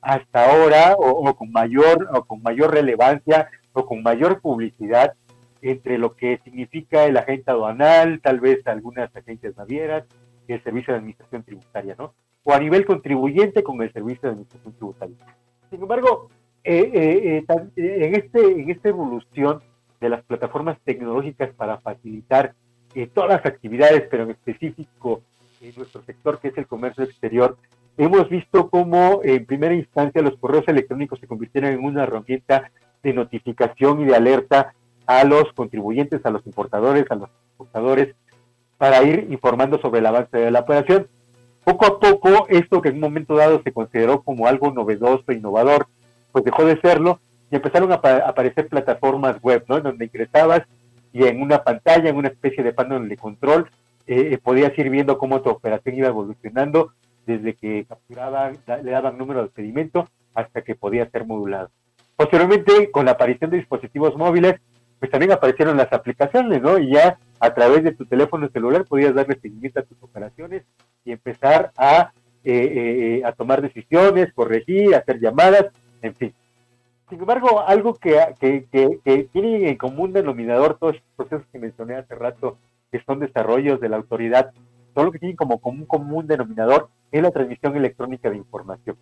hasta 0.00 0.50
ahora 0.50 0.94
o, 0.98 1.34
con 1.34 1.50
mayor 1.50 2.08
o 2.12 2.24
con 2.24 2.42
mayor 2.42 2.72
relevancia 2.72 3.48
o 3.72 3.86
con 3.86 4.02
mayor 4.02 4.40
publicidad 4.40 5.14
entre 5.60 5.98
lo 5.98 6.14
que 6.14 6.40
significa 6.44 7.04
el 7.06 7.16
agente 7.16 7.50
aduanal, 7.50 8.20
tal 8.22 8.40
vez 8.40 8.64
algunas 8.66 9.14
agencias 9.14 9.56
navieras 9.56 10.04
y 10.46 10.52
el 10.52 10.62
servicio 10.62 10.92
de 10.92 10.98
administración 10.98 11.42
tributaria, 11.42 11.96
¿no? 11.98 12.14
O 12.44 12.52
a 12.52 12.60
nivel 12.60 12.86
contribuyente 12.86 13.62
con 13.62 13.82
el 13.82 13.92
servicio 13.92 14.22
de 14.22 14.28
administración 14.28 14.74
tributaria. 14.74 15.16
Sin 15.70 15.82
embargo, 15.82 16.30
eh, 16.64 16.90
eh, 16.94 17.44
eh, 17.48 18.04
en, 18.06 18.14
este, 18.14 18.40
en 18.40 18.70
esta 18.70 18.88
evolución 18.88 19.62
de 20.00 20.08
las 20.08 20.22
plataformas 20.24 20.78
tecnológicas 20.84 21.50
para 21.54 21.78
facilitar 21.78 22.54
todas 23.14 23.30
las 23.30 23.46
actividades, 23.46 24.08
pero 24.10 24.24
en 24.24 24.30
específico 24.30 25.22
en 25.60 25.72
nuestro 25.76 26.02
sector 26.02 26.38
que 26.40 26.48
es 26.48 26.58
el 26.58 26.66
comercio 26.66 27.04
exterior, 27.04 27.56
hemos 27.96 28.28
visto 28.28 28.68
cómo 28.70 29.20
en 29.22 29.44
primera 29.44 29.74
instancia 29.74 30.22
los 30.22 30.36
correos 30.36 30.66
electrónicos 30.68 31.18
se 31.20 31.26
convirtieron 31.26 31.72
en 31.72 31.84
una 31.84 32.04
herramienta 32.04 32.70
de 33.02 33.12
notificación 33.12 34.00
y 34.00 34.04
de 34.06 34.16
alerta 34.16 34.74
a 35.06 35.24
los 35.24 35.52
contribuyentes, 35.54 36.24
a 36.24 36.30
los 36.30 36.46
importadores, 36.46 37.04
a 37.10 37.14
los 37.14 37.30
exportadores, 37.48 38.14
para 38.76 39.02
ir 39.02 39.26
informando 39.30 39.80
sobre 39.80 40.00
el 40.00 40.06
avance 40.06 40.36
de 40.36 40.50
la 40.50 40.60
operación. 40.60 41.08
Poco 41.64 41.86
a 41.86 41.98
poco, 41.98 42.46
esto 42.48 42.80
que 42.80 42.90
en 42.90 42.96
un 42.96 43.00
momento 43.00 43.34
dado 43.34 43.60
se 43.62 43.72
consideró 43.72 44.22
como 44.22 44.46
algo 44.46 44.72
novedoso, 44.72 45.24
e 45.28 45.34
innovador, 45.34 45.86
pues 46.32 46.44
dejó 46.44 46.64
de 46.64 46.80
serlo 46.80 47.20
y 47.50 47.56
empezaron 47.56 47.92
a, 47.92 47.96
aparecer 47.96 48.68
plataformas 48.68 49.40
web, 49.40 49.64
¿no? 49.68 49.78
En 49.78 49.84
donde 49.84 50.04
ingresabas 50.04 50.62
y 51.12 51.24
en 51.24 51.40
una 51.40 51.62
pantalla, 51.62 52.10
en 52.10 52.16
una 52.16 52.28
especie 52.28 52.62
de 52.62 52.72
panel 52.72 53.08
de 53.08 53.16
control, 53.16 53.70
eh, 54.06 54.30
eh, 54.32 54.38
podías 54.38 54.76
ir 54.78 54.90
viendo 54.90 55.18
cómo 55.18 55.40
tu 55.40 55.50
operación 55.50 55.96
iba 55.96 56.08
evolucionando 56.08 56.92
desde 57.26 57.54
que 57.54 57.84
capturaban, 57.86 58.58
le 58.82 58.90
daban 58.90 59.18
número 59.18 59.42
de 59.42 59.48
pedimento 59.48 60.08
hasta 60.34 60.62
que 60.62 60.74
podía 60.74 61.08
ser 61.10 61.26
modulado. 61.26 61.70
Posteriormente, 62.16 62.90
con 62.90 63.04
la 63.04 63.12
aparición 63.12 63.50
de 63.50 63.58
dispositivos 63.58 64.16
móviles, 64.16 64.56
pues 64.98 65.10
también 65.10 65.32
aparecieron 65.32 65.76
las 65.76 65.92
aplicaciones, 65.92 66.60
¿no? 66.60 66.78
Y 66.78 66.92
ya 66.92 67.18
a 67.38 67.54
través 67.54 67.84
de 67.84 67.92
tu 67.92 68.04
teléfono 68.06 68.48
celular 68.48 68.84
podías 68.84 69.14
darle 69.14 69.38
seguimiento 69.40 69.80
a 69.80 69.84
tus 69.84 70.02
operaciones 70.02 70.64
y 71.04 71.12
empezar 71.12 71.70
a, 71.76 72.12
eh, 72.44 73.22
a 73.24 73.32
tomar 73.32 73.62
decisiones, 73.62 74.32
corregir, 74.32 74.94
hacer 74.94 75.20
llamadas, 75.20 75.66
en 76.02 76.14
fin. 76.14 76.34
Sin 77.08 77.20
embargo, 77.20 77.60
algo 77.66 77.94
que, 77.94 78.18
que, 78.38 78.66
que, 78.70 79.28
tiene 79.32 79.70
en 79.70 79.76
común 79.76 80.12
denominador 80.12 80.78
todos 80.78 80.96
estos 80.96 81.10
procesos 81.16 81.46
que 81.50 81.58
mencioné 81.58 81.96
hace 81.96 82.14
rato, 82.14 82.58
que 82.92 83.02
son 83.04 83.18
desarrollos 83.18 83.80
de 83.80 83.88
la 83.88 83.96
autoridad, 83.96 84.52
todo 84.92 85.06
lo 85.06 85.12
que 85.12 85.18
tienen 85.18 85.36
como 85.36 85.58
común, 85.58 85.86
común 85.86 86.26
denominador 86.26 86.90
es 87.10 87.22
la 87.22 87.30
transmisión 87.30 87.76
electrónica 87.76 88.28
de 88.28 88.36
información. 88.36 88.96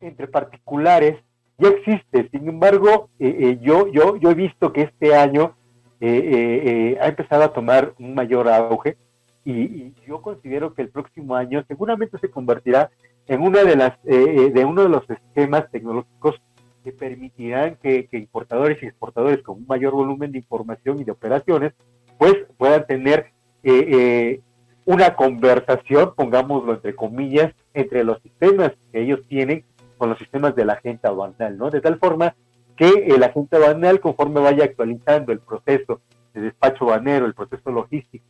Entre 0.00 0.28
particulares 0.28 1.16
ya 1.56 1.68
existe, 1.68 2.28
sin 2.30 2.48
embargo, 2.48 3.08
eh, 3.18 3.36
eh, 3.40 3.58
yo, 3.62 3.88
yo, 3.88 4.16
yo 4.16 4.30
he 4.30 4.34
visto 4.34 4.72
que 4.72 4.82
este 4.82 5.14
año 5.14 5.56
eh, 6.00 6.98
ha 7.00 7.08
empezado 7.08 7.42
a 7.42 7.52
tomar 7.52 7.94
un 7.98 8.14
mayor 8.14 8.48
auge 8.48 8.96
y, 9.44 9.52
y, 9.52 9.94
yo 10.06 10.20
considero 10.20 10.74
que 10.74 10.82
el 10.82 10.90
próximo 10.90 11.34
año 11.34 11.64
seguramente 11.66 12.18
se 12.18 12.30
convertirá 12.30 12.90
en 13.26 13.40
una 13.40 13.64
de 13.64 13.76
las 13.76 14.00
de 14.02 14.64
uno 14.64 14.82
de 14.82 14.88
los 14.88 15.08
esquemas 15.10 15.70
tecnológicos 15.70 16.40
permitirán 16.92 17.76
que, 17.82 18.08
importadores 18.12 18.82
y 18.82 18.86
exportadores 18.86 19.42
con 19.42 19.58
un 19.58 19.66
mayor 19.66 19.92
volumen 19.92 20.32
de 20.32 20.38
información 20.38 21.00
y 21.00 21.04
de 21.04 21.12
operaciones, 21.12 21.72
pues 22.18 22.34
puedan 22.56 22.86
tener 22.86 23.32
eh, 23.62 23.86
eh, 23.88 24.40
una 24.84 25.14
conversación, 25.14 26.14
pongámoslo 26.16 26.74
entre 26.74 26.94
comillas, 26.94 27.52
entre 27.74 28.04
los 28.04 28.20
sistemas 28.22 28.72
que 28.92 29.02
ellos 29.02 29.20
tienen 29.28 29.64
con 29.96 30.10
los 30.10 30.18
sistemas 30.18 30.54
de 30.54 30.64
la 30.64 30.74
agente 30.74 31.06
aduanal, 31.06 31.58
¿no? 31.58 31.70
De 31.70 31.80
tal 31.80 31.98
forma 31.98 32.34
que 32.76 32.88
el 33.08 33.22
agente 33.22 33.56
aduanal, 33.56 34.00
conforme 34.00 34.40
vaya 34.40 34.64
actualizando 34.64 35.32
el 35.32 35.40
proceso 35.40 36.00
de 36.32 36.42
despacho 36.42 36.86
banero, 36.86 37.26
el 37.26 37.34
proceso 37.34 37.70
logístico, 37.70 38.24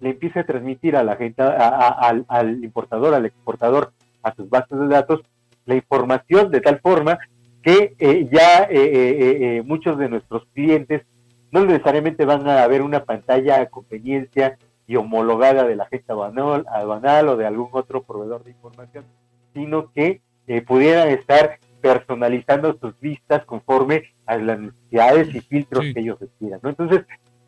le 0.00 0.10
empiece 0.10 0.40
a 0.40 0.46
transmitir 0.46 0.96
a 0.96 1.02
la 1.02 1.12
al, 1.12 2.24
al 2.28 2.64
importador, 2.64 3.14
al 3.14 3.26
exportador, 3.26 3.92
a 4.22 4.34
sus 4.34 4.50
bases 4.50 4.78
de 4.78 4.88
datos, 4.88 5.20
la 5.64 5.76
información 5.76 6.50
de 6.50 6.60
tal 6.60 6.80
forma 6.80 7.18
que 7.68 7.94
eh, 7.98 8.28
ya 8.32 8.62
eh, 8.62 9.58
eh, 9.58 9.62
muchos 9.62 9.98
de 9.98 10.08
nuestros 10.08 10.46
clientes 10.54 11.02
no 11.50 11.66
necesariamente 11.66 12.24
van 12.24 12.48
a 12.48 12.66
ver 12.66 12.80
una 12.80 13.04
pantalla 13.04 13.60
a 13.60 13.66
conveniencia 13.66 14.56
y 14.86 14.96
homologada 14.96 15.64
de 15.64 15.76
la 15.76 15.84
agencia 15.84 16.14
aduanal, 16.14 17.28
o 17.28 17.36
de 17.36 17.46
algún 17.46 17.68
otro 17.72 18.04
proveedor 18.04 18.42
de 18.42 18.52
información, 18.52 19.04
sino 19.52 19.92
que 19.92 20.22
pudieran 20.66 21.08
estar 21.10 21.58
personalizando 21.82 22.74
sus 22.80 22.98
vistas 23.00 23.44
conforme 23.44 24.04
a 24.24 24.38
las 24.38 24.58
necesidades 24.58 25.34
y 25.34 25.40
filtros 25.40 25.84
que 25.92 26.00
ellos 26.00 26.18
requieran. 26.18 26.60
Entonces, 26.64 27.04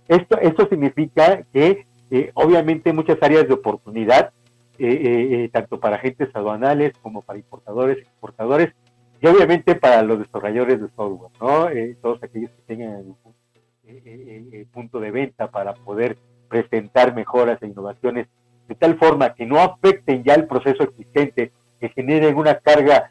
esto, 0.06 0.38
esto 0.38 0.68
significa 0.68 1.44
que 1.50 1.86
obviamente 2.34 2.92
muchas 2.92 3.16
áreas 3.22 3.48
de 3.48 3.54
oportunidad 3.54 4.32
eh, 4.82 5.44
eh, 5.44 5.50
tanto 5.52 5.78
para 5.78 5.96
agentes 5.96 6.34
aduanales 6.34 6.94
como 7.02 7.20
para 7.20 7.38
importadores, 7.38 7.98
exportadores 7.98 8.72
y 9.20 9.26
obviamente 9.26 9.74
para 9.74 10.02
los 10.02 10.18
desarrolladores 10.18 10.80
de 10.80 10.88
software, 10.88 11.32
¿no? 11.40 11.68
Eh, 11.68 11.96
todos 12.00 12.22
aquellos 12.22 12.50
que 12.50 12.62
tengan 12.62 13.16
el 13.84 14.66
punto 14.72 15.00
de 15.00 15.10
venta 15.10 15.50
para 15.50 15.74
poder 15.74 16.16
presentar 16.48 17.14
mejoras 17.14 17.60
e 17.62 17.66
innovaciones 17.66 18.28
de 18.68 18.74
tal 18.76 18.96
forma 18.98 19.34
que 19.34 19.46
no 19.46 19.58
afecten 19.58 20.22
ya 20.22 20.34
el 20.34 20.46
proceso 20.46 20.84
existente, 20.84 21.50
que 21.80 21.88
generen 21.88 22.36
una 22.36 22.54
carga 22.54 23.10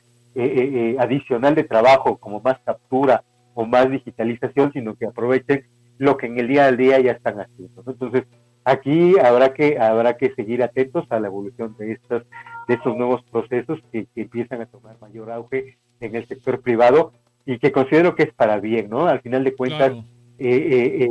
adicional 0.99 1.53
de 1.53 1.65
trabajo 1.65 2.17
como 2.17 2.39
más 2.39 2.59
captura 2.63 3.23
o 3.55 3.65
más 3.65 3.89
digitalización, 3.91 4.71
sino 4.71 4.95
que 4.95 5.05
aprovechen 5.05 5.65
lo 5.97 6.15
que 6.17 6.27
en 6.27 6.39
el 6.39 6.47
día 6.47 6.67
al 6.67 6.77
día 6.77 6.99
ya 6.99 7.11
están 7.11 7.41
haciendo. 7.41 7.83
Entonces, 7.85 8.23
aquí 8.63 9.19
habrá 9.19 9.53
que 9.53 9.77
habrá 9.77 10.15
que 10.15 10.33
seguir 10.33 10.63
atentos 10.63 11.05
a 11.09 11.19
la 11.19 11.27
evolución 11.27 11.75
de 11.77 11.91
estos 11.93 12.23
de 12.67 12.75
estos 12.75 12.95
nuevos 12.95 13.21
procesos 13.31 13.79
que, 13.91 14.07
empiezan 14.15 14.61
a 14.61 14.65
tomar 14.65 14.97
mayor 15.01 15.31
auge 15.31 15.77
en 15.99 16.15
el 16.15 16.27
sector 16.27 16.61
privado 16.61 17.13
y 17.45 17.57
que 17.59 17.71
considero 17.71 18.15
que 18.15 18.23
es 18.23 18.33
para 18.33 18.59
bien, 18.59 18.89
¿no? 18.89 19.07
Al 19.07 19.21
final 19.21 19.43
de 19.43 19.55
cuentas, 19.55 19.93
eh, 20.37 20.99
eh, 21.01 21.09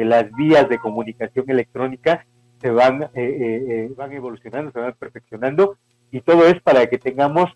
eh, 0.00 0.04
las 0.04 0.32
vías 0.32 0.68
de 0.68 0.78
comunicación 0.78 1.50
electrónica 1.50 2.26
se 2.60 2.70
van 2.70 3.10
van 3.96 4.12
evolucionando, 4.12 4.72
se 4.72 4.80
van 4.80 4.94
perfeccionando 4.98 5.76
y 6.10 6.20
todo 6.20 6.46
es 6.46 6.60
para 6.62 6.86
que 6.86 6.98
tengamos 6.98 7.50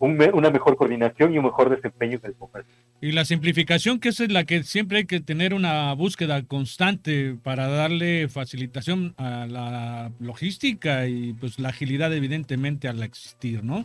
una 0.00 0.50
mejor 0.50 0.76
coordinación 0.76 1.34
y 1.34 1.38
un 1.38 1.44
mejor 1.44 1.68
desempeño 1.68 2.18
en 2.22 2.30
el 2.30 2.34
comercio. 2.34 2.72
Y 3.02 3.12
la 3.12 3.26
simplificación, 3.26 4.00
que 4.00 4.08
es 4.08 4.20
la 4.32 4.44
que 4.44 4.62
siempre 4.62 4.98
hay 4.98 5.04
que 5.04 5.20
tener 5.20 5.52
una 5.52 5.92
búsqueda 5.92 6.42
constante 6.42 7.36
para 7.42 7.68
darle 7.68 8.28
facilitación 8.28 9.14
a 9.18 9.46
la 9.46 10.10
logística 10.18 11.06
y 11.06 11.34
pues 11.34 11.58
la 11.58 11.68
agilidad 11.68 12.14
evidentemente 12.14 12.88
al 12.88 13.02
existir, 13.02 13.62
¿no? 13.62 13.84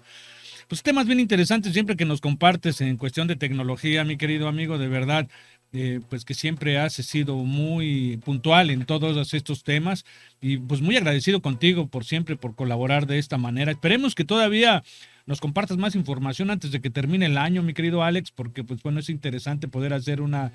Pues 0.67 0.81
temas 0.81 1.05
bien 1.05 1.19
interesantes 1.19 1.73
siempre 1.73 1.95
que 1.95 2.05
nos 2.05 2.21
compartes 2.21 2.81
en 2.81 2.97
cuestión 2.97 3.27
de 3.27 3.35
tecnología, 3.35 4.03
mi 4.03 4.17
querido 4.17 4.47
amigo, 4.47 4.77
de 4.79 4.87
verdad. 4.87 5.27
Eh, 5.73 5.99
pues 6.09 6.23
que 6.23 6.33
siempre 6.33 6.77
has 6.79 6.93
sido 6.93 7.35
muy 7.35 8.17
puntual 8.23 8.69
en 8.69 8.85
todos 8.85 9.33
estos 9.33 9.63
temas 9.63 10.05
y 10.39 10.55
pues 10.57 10.79
muy 10.79 10.95
agradecido 10.95 11.41
contigo 11.41 11.87
por 11.87 12.05
siempre 12.05 12.37
por 12.37 12.55
colaborar 12.55 13.07
de 13.07 13.19
esta 13.19 13.37
manera. 13.37 13.73
Esperemos 13.73 14.15
que 14.15 14.23
todavía 14.23 14.83
nos 15.25 15.41
compartas 15.41 15.77
más 15.77 15.95
información 15.95 16.49
antes 16.49 16.71
de 16.71 16.79
que 16.79 16.89
termine 16.89 17.25
el 17.25 17.37
año, 17.37 17.61
mi 17.61 17.73
querido 17.73 18.03
Alex, 18.03 18.31
porque 18.31 18.63
pues 18.63 18.81
bueno, 18.83 19.01
es 19.01 19.09
interesante 19.09 19.67
poder 19.67 19.93
hacer 19.93 20.21
una 20.21 20.53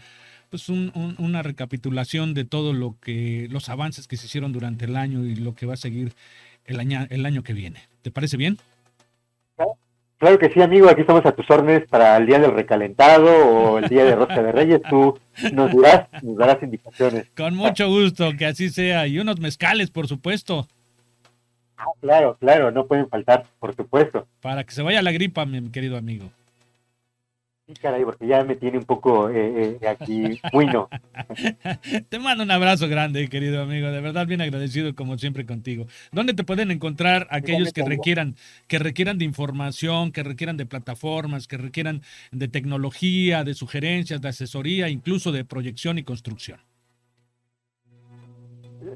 pues 0.48 0.68
una 0.70 1.42
recapitulación 1.42 2.32
de 2.34 2.44
todo 2.44 2.72
lo 2.72 2.96
que 3.00 3.46
los 3.50 3.68
avances 3.68 4.08
que 4.08 4.16
se 4.16 4.26
hicieron 4.26 4.52
durante 4.52 4.86
el 4.86 4.96
año 4.96 5.24
y 5.24 5.36
lo 5.36 5.54
que 5.54 5.66
va 5.66 5.74
a 5.74 5.76
seguir 5.76 6.14
el 6.64 6.80
año 6.80 7.06
el 7.10 7.26
año 7.26 7.42
que 7.42 7.52
viene. 7.52 7.82
¿Te 8.02 8.10
parece 8.10 8.38
bien? 8.38 8.58
Claro 10.20 10.38
que 10.38 10.50
sí, 10.50 10.60
amigo, 10.60 10.86
aquí 10.90 11.00
estamos 11.00 11.24
a 11.24 11.32
tus 11.32 11.50
órdenes 11.50 11.88
para 11.88 12.14
el 12.18 12.26
día 12.26 12.38
del 12.38 12.52
recalentado 12.52 13.26
o 13.26 13.78
el 13.78 13.88
día 13.88 14.04
de 14.04 14.14
Rosca 14.14 14.42
de 14.42 14.52
Reyes. 14.52 14.82
Tú 14.90 15.18
nos 15.54 15.72
dirás, 15.72 16.08
nos 16.22 16.36
darás 16.36 16.62
indicaciones. 16.62 17.30
Con 17.34 17.56
mucho 17.56 17.88
gusto, 17.88 18.30
que 18.36 18.44
así 18.44 18.68
sea. 18.68 19.06
Y 19.06 19.18
unos 19.18 19.40
mezcales, 19.40 19.90
por 19.90 20.08
supuesto. 20.08 20.68
Claro, 22.02 22.36
claro, 22.38 22.70
no 22.70 22.86
pueden 22.86 23.08
faltar, 23.08 23.46
por 23.58 23.74
supuesto. 23.74 24.26
Para 24.42 24.62
que 24.62 24.72
se 24.72 24.82
vaya 24.82 25.00
la 25.00 25.10
gripa, 25.10 25.46
mi 25.46 25.70
querido 25.70 25.96
amigo. 25.96 26.30
Sí, 27.70 27.74
caray, 27.80 28.04
porque 28.04 28.26
ya 28.26 28.42
me 28.42 28.56
tiene 28.56 28.78
un 28.78 28.84
poco 28.84 29.30
eh, 29.30 29.78
eh, 29.80 29.86
aquí 29.86 30.40
bueno. 30.52 30.88
te 32.08 32.18
mando 32.18 32.42
un 32.42 32.50
abrazo 32.50 32.88
grande, 32.88 33.28
querido 33.28 33.62
amigo. 33.62 33.92
De 33.92 34.00
verdad, 34.00 34.26
bien 34.26 34.40
agradecido 34.40 34.92
como 34.96 35.16
siempre 35.18 35.46
contigo. 35.46 35.86
¿Dónde 36.10 36.34
te 36.34 36.42
pueden 36.42 36.72
encontrar 36.72 37.28
aquellos 37.30 37.72
que 37.72 37.84
requieran, 37.84 38.34
que 38.66 38.80
requieran 38.80 39.18
de 39.18 39.24
información, 39.24 40.10
que 40.10 40.24
requieran 40.24 40.56
de 40.56 40.66
plataformas, 40.66 41.46
que 41.46 41.58
requieran 41.58 42.02
de 42.32 42.48
tecnología, 42.48 43.44
de 43.44 43.54
sugerencias, 43.54 44.20
de 44.20 44.30
asesoría, 44.30 44.88
incluso 44.88 45.30
de 45.30 45.44
proyección 45.44 45.96
y 45.96 46.02
construcción? 46.02 46.58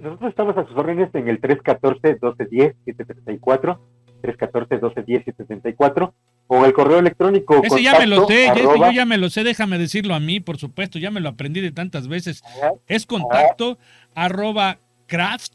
Nosotros 0.01 0.31
estamos 0.31 0.57
a 0.57 0.67
sus 0.67 0.77
órdenes 0.77 1.15
en 1.15 1.29
el 1.29 1.41
314-1210-734, 1.41 3.79
314-1210-734 4.23 6.13
o 6.47 6.65
el 6.65 6.73
correo 6.73 6.99
electrónico. 6.99 7.63
Ese 7.63 7.83
ya 7.83 7.99
me 7.99 8.07
lo 8.07 8.27
sé, 8.27 8.53
yo 8.57 8.91
ya 8.93 9.05
me 9.05 9.19
lo 9.19 9.31
sé, 9.31 9.45
déjame 9.45 9.79
decirlo 9.79 10.15
a 10.15 10.21
mí, 10.21 10.41
por 10.41 10.59
supuesto, 10.59 10.99
ya 10.99 11.11
me 11.11 11.21
lo 11.21 11.29
aprendí 11.31 11.61
de 11.61 11.73
tantas 11.73 12.09
veces. 12.09 12.43
Es 12.87 13.07
contacto 13.07 13.79
arroba 14.15 14.79
craft, 15.07 15.53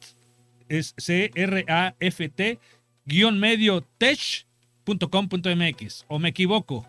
es 0.68 0.94
C-R-A-F-T, 0.98 2.60
guion 3.06 3.40
medio 3.40 3.82
tech.com.mx, 3.98 4.46
o 6.08 6.20
me 6.20 6.30
equivoco. 6.30 6.86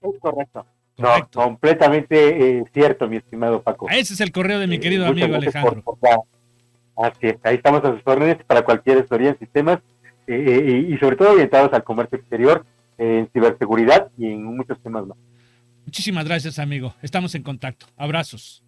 Es 0.00 0.18
correcto. 0.20 0.66
No, 0.96 1.08
completamente 1.32 2.58
eh, 2.58 2.64
cierto, 2.74 3.08
mi 3.08 3.16
estimado 3.16 3.62
Paco. 3.62 3.88
Ese 3.88 4.12
es 4.12 4.20
el 4.20 4.32
correo 4.32 4.58
de 4.58 4.66
mi 4.66 4.76
eh, 4.76 4.80
querido 4.80 5.06
amigo 5.06 5.34
Alejandro. 5.34 5.82
Así 6.96 7.28
es, 7.28 7.36
ahí 7.42 7.54
estamos 7.56 7.82
a 7.84 7.92
sus 7.92 8.02
órdenes 8.04 8.36
para 8.44 8.62
cualquier 8.62 8.98
historia 8.98 9.30
en 9.30 9.38
sistemas 9.38 9.78
eh, 10.26 10.86
y 10.86 10.98
sobre 10.98 11.16
todo 11.16 11.32
orientados 11.32 11.72
al 11.72 11.82
comercio 11.82 12.18
exterior 12.18 12.66
en 13.00 13.30
ciberseguridad 13.32 14.10
y 14.18 14.26
en 14.26 14.44
muchos 14.44 14.78
temas 14.82 15.06
más. 15.06 15.16
Muchísimas 15.86 16.26
gracias, 16.26 16.58
amigo. 16.58 16.94
Estamos 17.00 17.34
en 17.34 17.42
contacto. 17.42 17.86
Abrazos. 17.96 18.62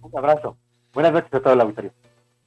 Un 0.00 0.16
abrazo. 0.16 0.56
Buenas 0.92 1.12
noches 1.12 1.34
a 1.34 1.40
toda 1.40 1.56
la 1.56 1.64
auditoría. 1.64 1.92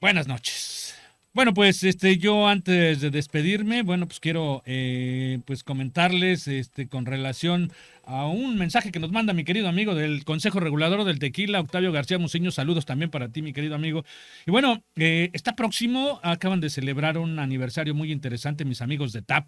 Buenas 0.00 0.26
noches. 0.26 0.98
Bueno, 1.34 1.54
pues 1.54 1.82
este, 1.84 2.18
yo 2.18 2.46
antes 2.46 3.00
de 3.00 3.10
despedirme, 3.10 3.82
bueno, 3.82 4.06
pues 4.06 4.20
quiero 4.20 4.62
eh, 4.66 5.38
pues 5.46 5.64
comentarles 5.64 6.46
este, 6.48 6.88
con 6.88 7.06
relación 7.06 7.72
a 8.04 8.26
un 8.26 8.58
mensaje 8.58 8.90
que 8.90 8.98
nos 8.98 9.12
manda 9.12 9.32
mi 9.32 9.44
querido 9.44 9.68
amigo 9.68 9.94
del 9.94 10.24
Consejo 10.24 10.60
Regulador 10.60 11.04
del 11.04 11.18
Tequila, 11.18 11.60
Octavio 11.60 11.92
García 11.92 12.18
Museño. 12.18 12.50
Saludos 12.50 12.84
también 12.84 13.10
para 13.10 13.28
ti, 13.28 13.40
mi 13.40 13.52
querido 13.52 13.74
amigo. 13.74 14.04
Y 14.46 14.50
bueno, 14.50 14.82
eh, 14.96 15.30
está 15.32 15.54
próximo, 15.56 16.20
acaban 16.22 16.60
de 16.60 16.68
celebrar 16.68 17.16
un 17.16 17.38
aniversario 17.38 17.94
muy 17.94 18.12
interesante, 18.12 18.64
mis 18.64 18.82
amigos 18.82 19.12
de 19.12 19.22
TAP. 19.22 19.46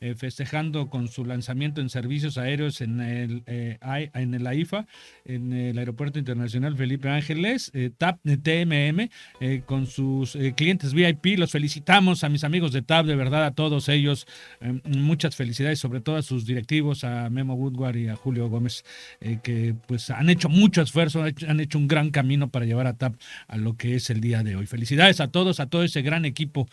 Eh, 0.00 0.14
festejando 0.14 0.90
con 0.90 1.08
su 1.08 1.24
lanzamiento 1.24 1.80
en 1.80 1.88
servicios 1.88 2.36
aéreos 2.36 2.82
en 2.82 3.00
el, 3.00 3.42
eh, 3.46 3.78
en 4.12 4.34
el 4.34 4.46
AIFA, 4.46 4.86
en 5.24 5.52
el 5.54 5.78
Aeropuerto 5.78 6.18
Internacional 6.18 6.76
Felipe 6.76 7.08
Ángeles, 7.08 7.70
eh, 7.72 7.90
TAP 7.96 8.18
TMM, 8.42 9.10
con 9.64 9.86
sus 9.86 10.36
clientes 10.56 10.92
VIP. 10.92 11.38
Los 11.38 11.52
felicitamos 11.52 12.24
a 12.24 12.28
mis 12.28 12.44
amigos 12.44 12.72
de 12.72 12.82
TAP, 12.82 13.06
de 13.06 13.16
verdad 13.16 13.44
a 13.44 13.52
todos 13.52 13.88
ellos. 13.88 14.26
muchas 14.84 15.36
felicidades, 15.36 15.78
sobre 15.78 16.00
todo 16.00 16.16
a 16.16 16.22
sus 16.22 16.46
directivos, 16.46 17.04
a 17.04 17.30
Memo 17.30 17.54
Woodward 17.54 17.96
y 17.96 18.08
a 18.08 18.16
Julio 18.16 18.48
Gómez, 18.48 18.84
que 19.42 19.74
pues 19.86 20.10
han 20.10 20.28
hecho 20.30 20.48
mucho 20.48 20.82
esfuerzo, 20.82 21.24
han 21.24 21.60
hecho 21.60 21.78
un 21.78 21.88
gran 21.88 22.10
camino 22.10 22.48
para 22.50 22.66
llevar 22.66 22.86
a 22.86 22.96
TAP 22.96 23.14
a 23.46 23.56
lo 23.56 23.76
que 23.76 23.94
es 23.94 24.10
el 24.10 24.20
día 24.20 24.42
de 24.42 24.56
hoy. 24.56 24.66
Felicidades 24.66 25.20
a 25.20 25.28
todos, 25.28 25.60
a 25.60 25.66
todo 25.66 25.84
ese 25.84 26.02
gran 26.02 26.24
equipo 26.24 26.68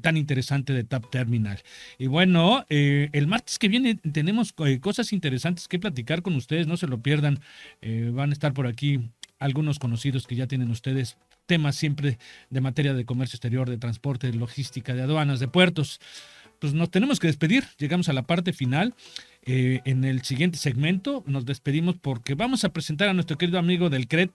tan 0.00 0.16
interesante 0.16 0.72
de 0.72 0.84
TAP 0.84 1.10
Terminal. 1.10 1.60
Y 1.98 2.06
bueno, 2.06 2.55
eh, 2.68 3.08
el 3.12 3.26
martes 3.26 3.58
que 3.58 3.68
viene 3.68 3.96
tenemos 3.96 4.54
eh, 4.64 4.80
cosas 4.80 5.12
interesantes 5.12 5.68
que 5.68 5.78
platicar 5.78 6.22
con 6.22 6.34
ustedes, 6.36 6.66
no 6.66 6.76
se 6.76 6.86
lo 6.86 7.00
pierdan. 7.00 7.40
Eh, 7.82 8.10
van 8.12 8.30
a 8.30 8.32
estar 8.32 8.52
por 8.52 8.66
aquí 8.66 9.00
algunos 9.38 9.78
conocidos 9.78 10.26
que 10.26 10.36
ya 10.36 10.46
tienen 10.46 10.70
ustedes 10.70 11.16
temas 11.46 11.76
siempre 11.76 12.18
de 12.50 12.60
materia 12.60 12.94
de 12.94 13.04
comercio 13.04 13.36
exterior, 13.36 13.68
de 13.68 13.78
transporte, 13.78 14.30
de 14.30 14.36
logística, 14.36 14.94
de 14.94 15.02
aduanas, 15.02 15.40
de 15.40 15.48
puertos. 15.48 16.00
Pues 16.58 16.72
nos 16.72 16.90
tenemos 16.90 17.20
que 17.20 17.26
despedir, 17.26 17.64
llegamos 17.78 18.08
a 18.08 18.14
la 18.14 18.22
parte 18.22 18.52
final. 18.52 18.94
en 19.44 20.04
el 20.04 20.22
siguiente 20.22 20.58
segmento 20.58 21.22
nos 21.26 21.44
despedimos 21.44 21.96
porque 22.00 22.34
vamos 22.34 22.64
a 22.64 22.70
presentar 22.70 23.08
a 23.08 23.12
nuestro 23.12 23.36
querido 23.36 23.58
amigo 23.58 23.90
del 23.90 24.08
CRET, 24.08 24.32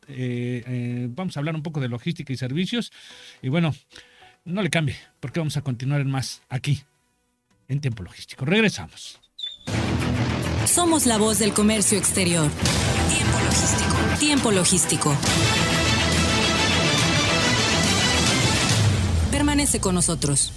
vamos 1.16 1.36
a 1.36 1.40
hablar 1.40 1.56
un 1.56 1.64
poco 1.64 1.80
de 1.82 1.90
logística 1.90 2.32
y 2.32 2.38
servicios. 2.38 2.92
Y 3.42 3.50
bueno, 3.50 3.74
no 4.46 4.62
le 4.62 4.70
cambie, 4.70 4.96
porque 5.20 5.40
vamos 5.40 5.58
a 5.58 5.64
continuar 5.64 6.00
en 6.00 6.12
más 6.12 6.44
aquí 6.48 6.84
en 7.72 7.80
tiempo 7.80 8.04
logístico. 8.04 8.46
Regresamos. 8.46 9.20
Somos 10.66 11.06
la 11.06 11.18
voz 11.18 11.40
del 11.40 11.54
comercio 11.54 11.98
exterior. 11.98 12.50
Tiempo 13.10 13.40
logístico. 13.40 14.20
Tiempo 14.20 14.52
logístico. 14.52 15.18
Permanece 19.32 19.80
con 19.80 19.96
nosotros. 19.96 20.52